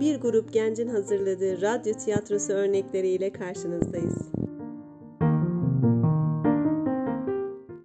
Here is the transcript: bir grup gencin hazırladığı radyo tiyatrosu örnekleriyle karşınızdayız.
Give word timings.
bir 0.00 0.20
grup 0.20 0.52
gencin 0.52 0.88
hazırladığı 0.88 1.62
radyo 1.62 1.94
tiyatrosu 1.94 2.52
örnekleriyle 2.52 3.32
karşınızdayız. 3.32 4.45